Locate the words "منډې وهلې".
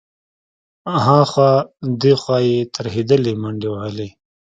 3.41-4.09